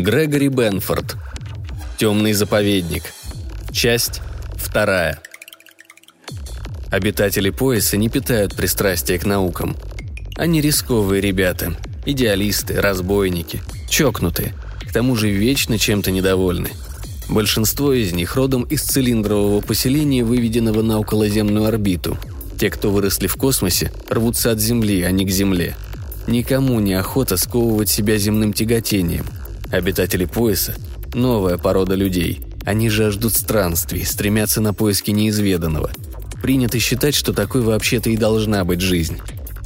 [0.00, 1.16] Грегори Бенфорд.
[1.98, 3.02] Темный заповедник.
[3.70, 4.22] Часть
[4.56, 5.20] вторая.
[6.90, 9.76] Обитатели пояса не питают пристрастия к наукам.
[10.36, 11.76] Они рисковые ребята,
[12.06, 13.60] идеалисты, разбойники,
[13.90, 14.54] чокнутые,
[14.88, 16.70] к тому же вечно чем-то недовольны.
[17.28, 22.16] Большинство из них родом из цилиндрового поселения, выведенного на околоземную орбиту.
[22.58, 25.76] Те, кто выросли в космосе, рвутся от Земли, а не к Земле.
[26.26, 29.26] Никому не охота сковывать себя земным тяготением.
[29.70, 30.74] Обитатели пояса–
[31.14, 32.40] новая порода людей.
[32.64, 35.90] Они жаждут странствий, стремятся на поиски неизведанного.
[36.42, 39.18] Принято считать, что такой вообще-то и должна быть жизнь.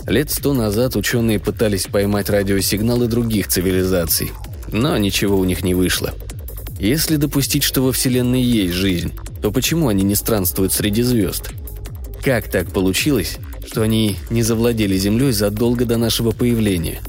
[0.06, 4.32] Лет сто назад ученые пытались поймать радиосигналы других цивилизаций,
[4.70, 6.12] но ничего у них не вышло–
[6.78, 11.50] если допустить, что во Вселенной есть жизнь, то почему они не странствуют среди звезд?
[12.23, 17.00] Как так получилось, что они не завладели Землей задолго до нашего появления?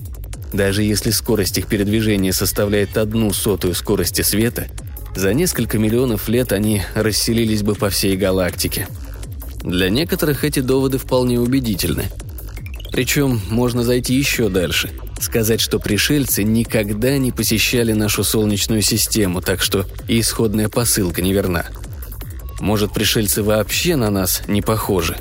[0.54, 4.68] Даже если скорость их передвижения составляет одну сотую скорости света,
[5.16, 8.88] за несколько миллионов лет они расселились бы по всей галактике.
[9.62, 12.06] Для некоторых эти доводы вполне убедительны.
[12.92, 19.62] Причем можно зайти еще дальше– Сказать, что пришельцы никогда не посещали нашу Солнечную систему, так
[19.62, 21.66] что и исходная посылка неверна.
[22.60, 25.18] Может, пришельцы вообще на нас не похожи?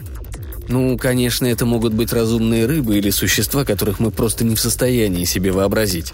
[0.69, 5.25] Ну, конечно, это могут быть разумные рыбы или существа, которых мы просто не в состоянии
[5.25, 6.13] себе вообразить.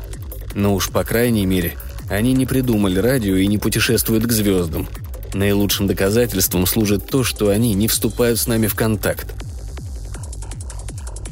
[0.55, 1.77] Но уж по крайней мере,
[2.09, 4.89] они не придумали радио и не путешествуют к звездам.
[5.33, 9.33] Наилучшим доказательством служит то, что они не вступают с нами в контакт.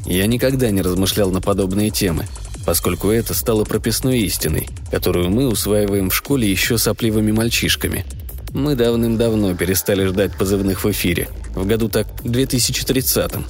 [0.05, 2.25] Я никогда не размышлял на подобные темы,
[2.65, 8.05] поскольку это стало прописной истиной, которую мы усваиваем в школе еще сопливыми мальчишками.
[8.53, 13.45] Мы давным-давно перестали ждать позывных в эфире, в году так 2030-м.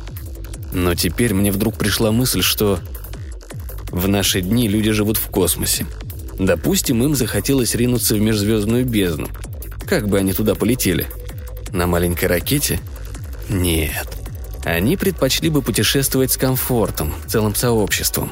[0.73, 2.79] Но теперь мне вдруг пришла мысль, что
[3.91, 5.85] в наши дни люди живут в космосе.
[6.37, 9.27] Допустим, им захотелось ринуться в межзвездную бездну.
[9.87, 11.07] Как бы они туда полетели?
[11.71, 12.79] На маленькой ракете?
[13.49, 14.07] Нет.
[14.63, 18.31] Они предпочли бы путешествовать с комфортом, целым сообществом.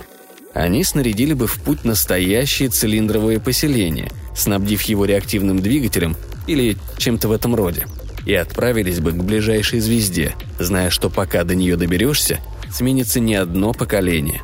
[0.53, 6.16] Они снарядили бы в путь настоящее цилиндровое поселение, снабдив его реактивным двигателем
[6.47, 7.85] или чем-то в этом роде,
[8.27, 12.39] и отправились бы к ближайшей звезде, зная, что пока до нее доберешься,
[12.69, 14.41] сменится не одно поколение.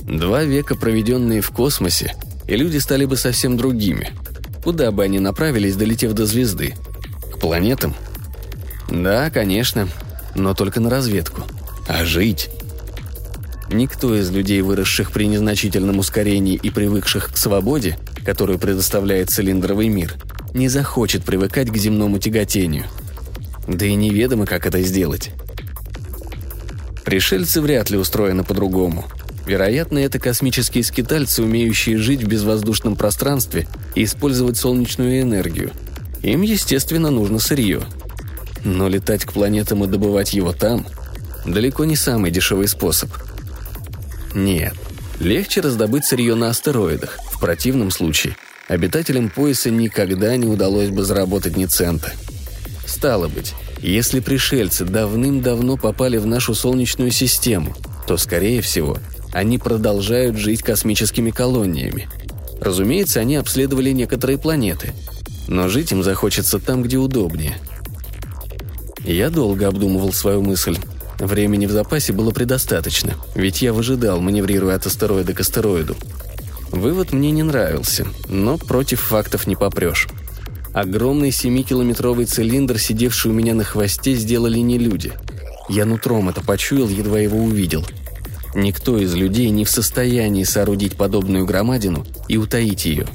[0.00, 2.14] Два века, проведенные в космосе,
[2.48, 4.10] и люди стали бы совсем другими.
[4.62, 6.76] Куда бы они направились, долетев до звезды?
[7.30, 7.94] К планетам?
[8.90, 9.86] Да, конечно,
[10.34, 11.42] но только на разведку.
[11.86, 12.48] А жить?
[13.70, 20.14] Никто из людей, выросших при незначительном ускорении и привыкших к свободе, которую предоставляет цилиндровый мир,
[20.54, 22.86] не захочет привыкать к земному тяготению.
[23.68, 25.32] Да и неведомо, как это сделать.
[27.04, 29.04] Пришельцы вряд ли устроены по-другому.
[29.46, 35.70] Вероятно, это космические скитальцы, умеющие жить в безвоздушном пространстве и использовать солнечную энергию.
[36.22, 37.82] Им, естественно, нужно сырье–
[38.64, 40.86] но летать к планетам и добывать его там–
[41.46, 43.10] далеко не самый дешевый способ.
[44.34, 44.74] Нет,
[45.20, 47.18] легче раздобыть сырье на астероидах.
[47.32, 48.36] В противном случае
[48.68, 52.12] обитателям пояса никогда не удалось бы заработать ни цента.
[52.86, 57.74] Стало быть, если пришельцы давным-давно попали в нашу Солнечную систему,
[58.06, 58.98] то, скорее всего,
[59.32, 62.08] они продолжают жить космическими колониями.
[62.60, 64.92] Разумеется, они обследовали некоторые планеты,
[65.48, 67.58] но жить им захочется там, где удобнее–
[69.04, 70.78] я долго обдумывал свою мысль.
[71.18, 75.94] Времени в запасе было предостаточно, ведь я выжидал, маневрируя от астероида к астероиду.
[76.74, 80.08] Вывод мне не нравился, но против фактов не попрешь.
[80.72, 85.12] Огромный 7-километровый цилиндр, сидевший у меня на хвосте, сделали не люди.
[85.68, 87.86] Я нутром это почуял, едва его увидел.
[88.56, 93.06] Никто из людей не в состоянии соорудить подобную громадину и утаить ее.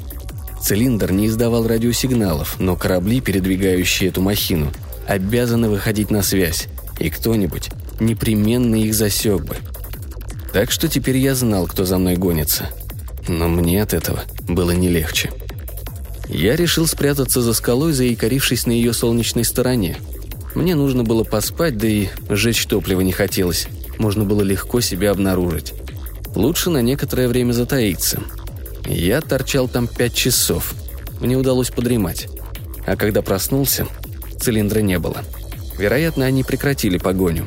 [0.62, 4.72] Цилиндр не издавал радиосигналов, но корабли, передвигающие эту махину,
[5.06, 6.68] обязаны выходить на связь,
[6.98, 9.58] и кто-нибудь непременно их засек бы.
[10.54, 12.70] Так что теперь я знал, кто за мной гонится.
[13.30, 15.32] Но мне от этого было не легче.
[16.28, 19.98] Я решил спрятаться за скалой, заикарившись на ее солнечной стороне.
[20.56, 23.68] Мне нужно было поспать, да и сжечь топливо не хотелось.
[24.00, 25.74] Можно было легко себя обнаружить.
[26.34, 28.20] Лучше на некоторое время затаиться.
[28.88, 30.74] Я торчал там пять часов.
[31.20, 32.28] Мне удалось подремать.
[32.88, 33.86] А когда проснулся,
[34.40, 35.24] Цилиндра не было.
[35.78, 37.46] Вероятно, они прекратили погоню.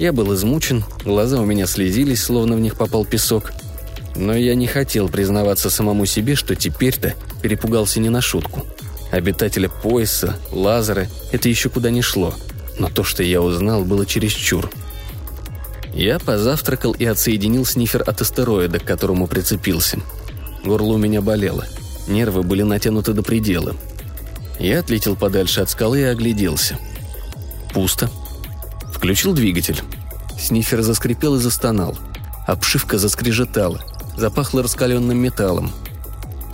[0.00, 3.52] Я был измучен, глаза у меня слезились, словно в них попал песок.
[4.16, 8.64] Но я не хотел признаваться самому себе, что теперь-то перепугался не на шутку.
[9.10, 12.34] Обитателя пояса, лазеры– это еще куда не шло.
[12.78, 14.70] Но то, что я узнал, было чересчур.
[15.94, 19.98] Я позавтракал и отсоединил снифер от астероида, к которому прицепился.
[20.64, 21.66] Горло у меня болело.
[22.08, 23.74] Нервы были натянуты до предела.
[24.58, 26.78] Я отлетел подальше от скалы и огляделся.
[27.72, 28.10] Пусто.
[28.92, 29.80] Включил двигатель.
[30.38, 31.96] Снифер заскрипел и застонал.
[32.46, 33.82] Обшивка заскрежетала.
[34.16, 35.70] Запахло раскаленным металлом.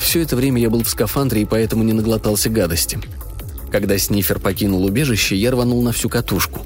[0.00, 2.98] Все это время я был в скафандре и поэтому не наглотался гадости.
[3.70, 6.60] Когда Снифер покинул убежище, я рванул на всю катушку.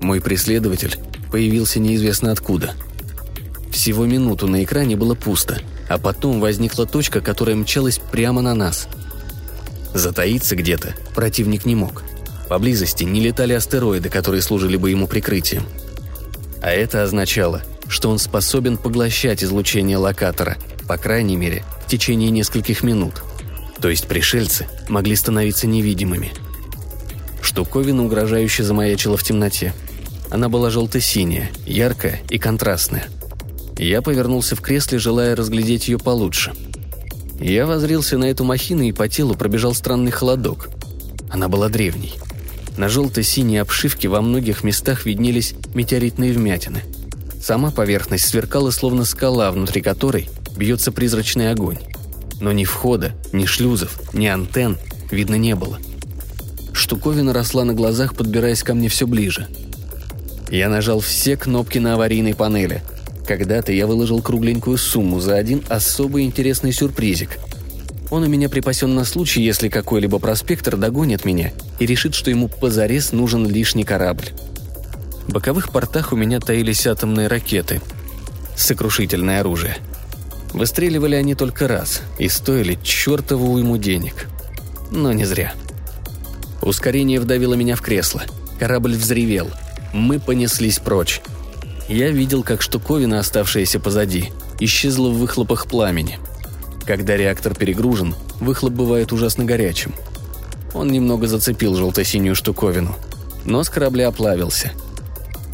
[0.00, 0.96] Мой преследователь
[1.30, 2.74] появился неизвестно откуда.
[3.70, 8.86] Всего минуту на экране было пусто, а потом возникла точка, которая мчалась прямо на нас.
[9.94, 12.04] Затаиться где-то противник не мог.
[12.48, 15.64] Поблизости не летали астероиды, которые служили бы ему прикрытием.
[16.62, 20.56] А это означало, что он способен поглощать излучение локатора,
[20.88, 23.22] по крайней мере, в течение нескольких минут.
[23.82, 26.32] То есть пришельцы могли становиться невидимыми.
[27.42, 29.74] Штуковина угрожающе замаячила в темноте–
[30.30, 33.08] она была желто-синяя, яркая и контрастная.
[33.76, 36.52] Я повернулся в кресле, желая разглядеть ее получше.
[37.40, 40.70] Я возрился на эту махину, и по телу пробежал странный холодок.
[41.30, 42.14] Она была древней.
[42.76, 46.82] На желто-синей обшивке во многих местах виднелись метеоритные вмятины.
[47.40, 51.78] Сама поверхность сверкала, словно скала, внутри которой бьется призрачный огонь.
[52.40, 54.78] Но ни входа, ни шлюзов, ни антенн
[55.10, 55.78] видно не было.
[56.72, 59.48] Штуковина росла на глазах, подбираясь ко мне все ближе–
[60.50, 62.82] я нажал все кнопки на аварийной панели.
[63.24, 67.38] Когда-то я выложил кругленькую сумму за один особо интересный сюрпризик.
[68.10, 72.48] Он у меня припасен на случай, если какой-либо проспектор догонит меня и решит, что ему
[72.48, 74.26] позарез нужен лишний корабль.
[75.30, 77.80] В боковых портах у меня таились атомные ракеты.
[78.56, 79.76] Сокрушительное оружие.
[80.52, 84.26] Выстреливали они только раз и стоили чертову уйму денег.
[84.90, 85.54] Но не зря.
[86.62, 88.22] Ускорение вдавило меня в кресло.
[88.58, 89.48] Корабль взревел–
[89.92, 91.20] мы понеслись прочь.
[91.88, 96.18] Я видел, как штуковина, оставшаяся позади, исчезла в выхлопах пламени.
[96.84, 99.94] Когда реактор перегружен, выхлоп бывает ужасно горячим.
[100.74, 102.96] Он немного зацепил желто-синюю штуковину,
[103.44, 104.72] но с корабля оплавился.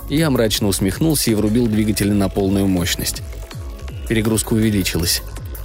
[0.09, 3.23] Я мрачно усмехнулся и врубил двигатели на полную мощность.
[4.09, 5.23] Перегрузка увеличилась.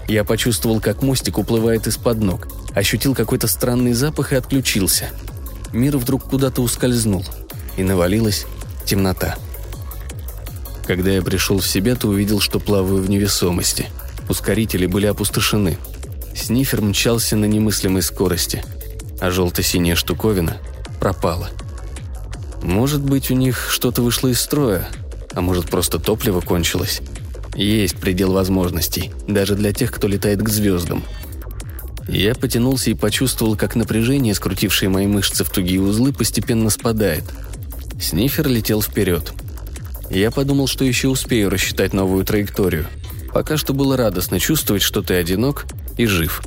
[0.08, 5.10] Я почувствовал, как мостик уплывает из-под ног, ощутил какой-то странный запах и отключился.
[5.74, 7.24] Мир вдруг куда-то ускользнул,
[7.78, 8.46] и навалилась
[8.86, 9.38] темнота.
[10.86, 13.88] Когда я пришел в себя, то увидел, что плаваю в невесомости.
[14.28, 15.78] Ускорители были опустошены.
[16.36, 18.64] Снифер мчался на немыслимой скорости,
[19.20, 20.58] а желто-синяя штуковина
[21.00, 21.50] пропала.
[22.62, 24.88] Может быть, у них что-то вышло из строя,
[25.34, 27.02] а может, просто топливо кончилось.
[27.56, 31.04] Есть предел возможностей, даже для тех, кто летает к звездам.
[32.08, 37.24] Я потянулся и почувствовал, как напряжение, скрутившее мои мышцы в тугие узлы, постепенно спадает–
[38.02, 39.32] Снифер летел вперед.
[40.10, 42.88] Я подумал, что еще успею рассчитать новую траекторию.
[43.32, 45.66] Пока что было радостно чувствовать, что ты одинок
[45.98, 46.42] и жив.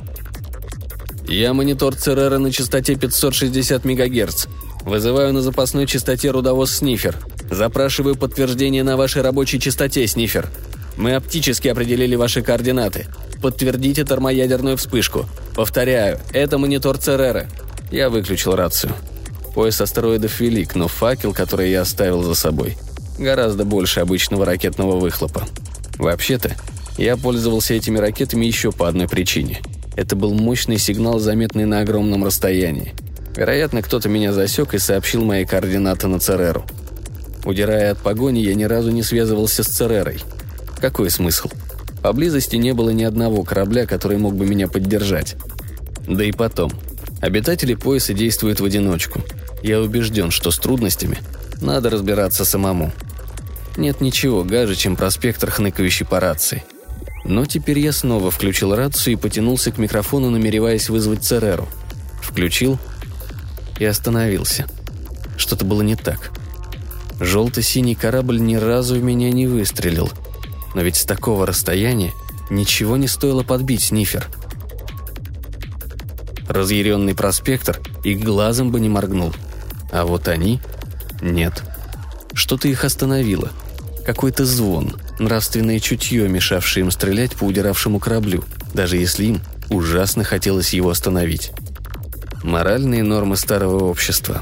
[1.27, 4.47] Я монитор Церера на частоте 560 МГц.
[4.85, 7.17] Вызываю на запасной частоте рудовоз Снифер.
[7.49, 10.47] Запрашиваю подтверждение на вашей рабочей частоте, Снифер.
[10.95, 13.07] Мы оптически определили ваши координаты.
[13.41, 15.25] Подтвердите термоядерную вспышку.
[15.55, 17.47] Повторяю, это монитор Церера.
[17.91, 18.93] Я выключил рацию.
[19.55, 22.77] Пояс астероидов велик, но факел, который я оставил за собой,
[23.17, 25.47] гораздо больше обычного ракетного выхлопа.
[25.97, 26.55] Вообще-то,
[26.97, 29.61] я пользовался этими ракетами еще по одной причине.
[29.95, 32.93] Это был мощный сигнал, заметный на огромном расстоянии.
[33.35, 36.65] Вероятно, кто-то меня засек и сообщил мои координаты на Цереру.
[37.43, 40.19] Удирая от погони, я ни разу не связывался с Церерой.
[40.79, 41.49] Какой смысл?
[42.01, 45.35] Поблизости не было ни одного корабля, который мог бы меня поддержать.
[46.07, 46.71] Да и потом.
[47.21, 49.21] Обитатели пояса действуют в одиночку–
[49.65, 51.17] я убежден, что с трудностями
[51.59, 52.91] надо разбираться самому.
[53.77, 56.63] Нет ничего гаже, чем проспектор, хныкающий по рации.
[57.23, 61.67] Но теперь я снова включил рацию и потянулся к микрофону, намереваясь вызвать Цереру.
[62.21, 62.77] Включил
[63.79, 64.65] и остановился.
[65.37, 66.31] Что-то было не так.
[67.19, 70.09] Желто-синий корабль ни разу в меня не выстрелил.
[70.73, 72.13] Но ведь с такого расстояния
[72.49, 74.27] ничего не стоило подбить снифер.
[76.47, 79.33] Разъяренный проспектор и глазом бы не моргнул–
[79.95, 80.59] а вот они–
[81.21, 81.63] нет.
[82.33, 83.49] Что-то их остановило.
[84.05, 90.73] Какой-то звон, нравственное чутье, мешавшее им стрелять по удиравшему кораблю, даже если им ужасно хотелось
[90.73, 91.53] его остановить.
[92.45, 94.41] Моральные нормы старого общества.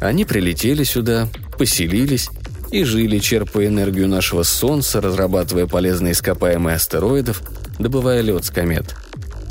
[0.00, 1.28] Они прилетели сюда,
[1.58, 2.28] поселились
[2.70, 7.42] и жили, черпая энергию нашего Солнца, разрабатывая полезные ископаемые астероидов,
[7.78, 8.94] добывая лед с комет.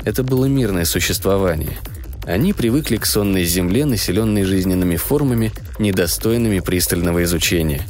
[0.04, 1.76] Это было мирное существование–
[2.30, 7.82] они привыкли к сонной земле, населенной жизненными формами, недостойными пристального изучения.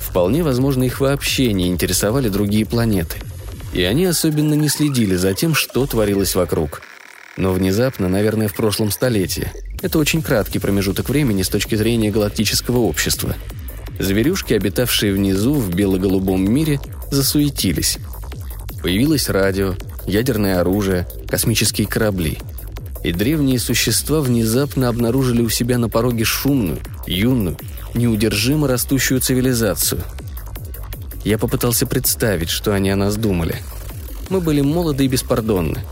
[0.00, 3.18] Вполне возможно, их вообще не интересовали другие планеты.
[3.74, 6.80] И они особенно не следили за тем, что творилось вокруг.
[7.36, 9.50] Но внезапно, наверное, в прошлом столетии.
[9.80, 13.34] Это очень краткий промежуток времени с точки зрения галактического общества.
[13.98, 17.98] Зверюшки, обитавшие внизу в бело-голубом мире, засуетились.
[18.82, 19.74] Появилось радио,
[20.06, 22.38] ядерное оружие, космические корабли.
[23.02, 27.56] И древние существа внезапно обнаружили у себя на пороге шумную, юную,
[27.94, 30.02] неудержимо растущую цивилизацию.
[31.24, 33.56] Я попытался представить, что они о нас думали.
[34.28, 35.82] Мы были молоды и беспардонны.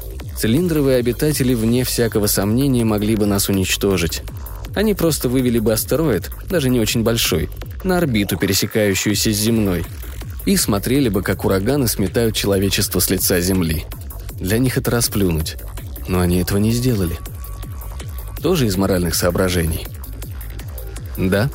[0.41, 4.23] Цилиндровые обитатели, вне всякого сомнения, могли бы нас уничтожить.
[4.75, 7.51] Они просто вывели бы астероид, даже не очень большой,
[7.85, 9.85] на орбиту, пересекающуюся с земной,
[10.47, 13.85] и смотрели бы, как ураганы сметают человечество с лица Земли.
[14.39, 15.59] Для них это расплюнуть.
[16.09, 17.19] Но они этого не сделали.
[18.43, 19.87] Тоже из моральных соображений.
[21.19, 21.51] Да,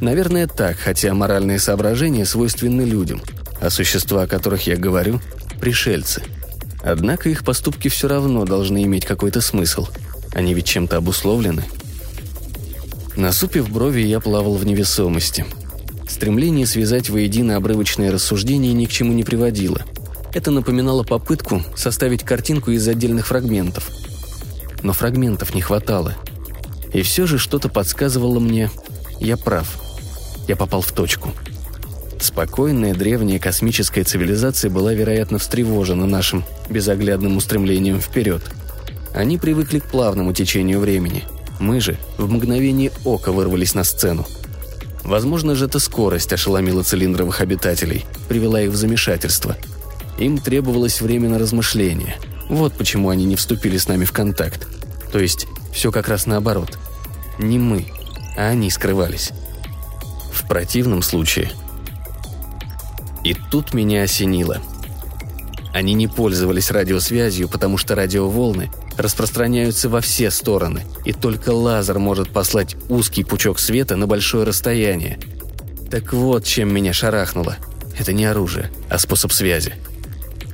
[0.00, 3.22] наверное так, хотя моральные соображения свойственны людям,
[3.60, 5.20] а существа, о которых я говорю–
[5.60, 6.24] пришельцы.
[6.86, 9.88] Однако их поступки все равно должны иметь какой-то смысл.
[10.32, 11.64] Они ведь чем-то обусловлены.
[13.16, 15.44] Насупив брови, я плавал в невесомости–
[16.16, 19.82] Стремление связать воедино обрывочные рассуждения ни к чему не приводило.
[20.32, 23.90] Это напоминало попытку составить картинку из отдельных фрагментов.
[24.82, 26.14] Но фрагментов не хватало.
[26.92, 28.70] И все же что-то подсказывало мне,
[29.20, 29.78] я прав.
[30.46, 31.32] Я попал в точку.
[32.20, 38.42] Спокойная древняя космическая цивилизация была, вероятно, встревожена нашим безоглядным устремлением вперед.
[39.14, 41.24] Они привыкли к плавному течению времени.
[41.58, 44.26] Мы же в мгновение ока вырвались на сцену–
[45.06, 49.56] Возможно же, эта скорость ошеломила цилиндровых обитателей, привела их в замешательство.
[50.18, 52.16] Им требовалось время на размышление.
[52.48, 54.66] Вот почему они не вступили с нами в контакт.
[55.12, 56.76] То есть, все как раз наоборот.
[57.38, 57.86] Не мы,
[58.36, 59.30] а они скрывались.
[60.32, 61.52] В противном случае...
[63.26, 64.62] И тут меня осенило.
[65.74, 72.30] Они не пользовались радиосвязью, потому что радиоволны распространяются во все стороны, и только лазер может
[72.30, 75.18] послать узкий пучок света на большое расстояние.
[75.90, 77.56] Так вот, чем меня шарахнуло.
[77.98, 79.74] Это не оружие, а способ связи.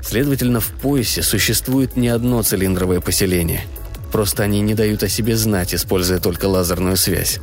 [0.03, 3.67] Следовательно, в поясе существует не одно цилиндровое поселение.
[4.13, 7.39] Просто они не дают о себе знать, используя только лазерную связь.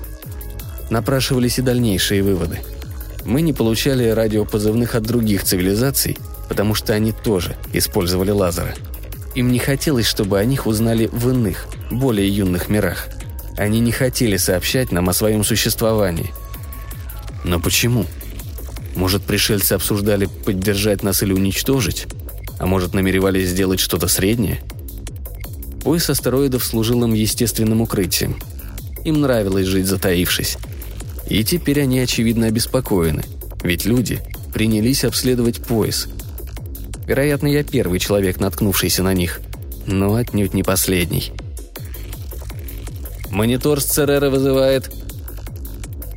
[0.90, 2.62] Напрашивались и дальнейшие выводы.
[3.26, 8.74] Мы не получали радиопозывных от других цивилизаций, потому что они тоже использовали лазеры–
[9.36, 13.08] им не хотелось, чтобы о них узнали в иных, более юных мирах.
[13.58, 16.34] Они не хотели сообщать нам о своем существовании.
[17.44, 18.06] Но почему?
[18.96, 22.08] Может, пришельцы обсуждали поддержать нас или уничтожить?
[22.58, 24.62] А может, намеревались сделать что-то среднее?
[25.84, 28.38] Пояс астероидов служил им естественным укрытием.
[29.06, 30.58] Им нравилось жить затаившись.
[31.30, 33.24] И теперь они, очевидно, обеспокоены.
[33.64, 34.20] Ведь люди
[34.54, 36.08] принялись обследовать пояс–
[37.10, 39.42] Вероятно, я первый человек, наткнувшийся на них.
[39.88, 41.32] Но отнюдь не последний.
[43.32, 44.92] «Монитор с Церера вызывает...»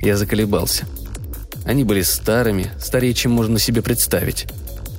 [0.03, 0.85] Я заколебался.
[1.65, 4.47] Они были старыми, старее, чем можно себе представить.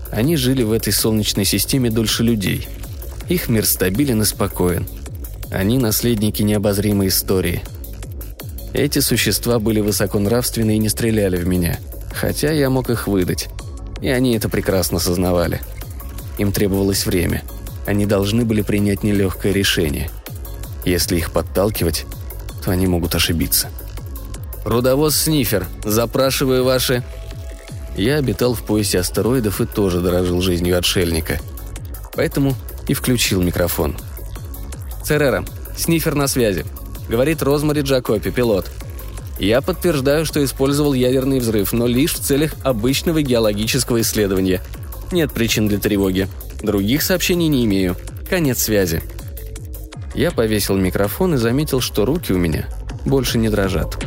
[0.09, 2.67] Они жили в этой солнечной системе дольше людей.
[3.29, 4.87] Их мир стабилен и спокоен.
[5.51, 7.61] Они наследники необозримой истории.
[8.73, 11.79] Эти существа были высоконравственны и не стреляли в меня,
[12.11, 13.49] хотя я мог их выдать.
[14.01, 15.61] И они это прекрасно сознавали.
[16.39, 17.43] Им требовалось время.
[17.85, 20.09] Они должны были принять нелегкое решение.
[20.85, 22.05] Если их подталкивать,
[22.65, 23.69] то они могут ошибиться.
[24.65, 27.03] «Рудовоз Снифер, запрашиваю ваши...»
[27.95, 31.39] Я обитал в поясе астероидов и тоже дорожил жизнью отшельника.
[32.15, 32.55] Поэтому
[32.87, 33.95] и включил микрофон.
[35.03, 35.45] «Церера,
[35.77, 36.65] Снифер на связи»,—
[37.09, 38.69] говорит Розмари Джакопи, пилот.
[39.39, 44.61] «Я подтверждаю, что использовал ядерный взрыв, но лишь в целях обычного геологического исследования—
[45.13, 46.27] нет причин для тревоги.
[46.63, 47.95] Других сообщений не имею.
[48.27, 49.03] Конец связи.
[50.15, 52.67] Я повесил микрофон и заметил, что руки у меня
[53.05, 54.03] больше не дрожат.